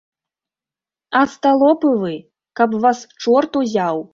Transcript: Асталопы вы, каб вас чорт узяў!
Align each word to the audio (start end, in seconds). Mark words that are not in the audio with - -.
Асталопы 1.19 1.89
вы, 2.05 2.13
каб 2.61 2.69
вас 2.87 3.07
чорт 3.23 3.51
узяў! 3.63 4.07